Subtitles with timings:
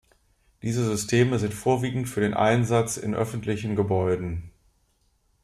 [0.63, 4.49] Diese Systeme sind vorwiegend für den Einsatz in öffentlichen Gebäuden.